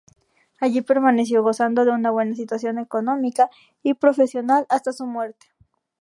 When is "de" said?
1.85-1.91